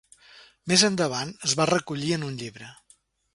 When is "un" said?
2.31-2.41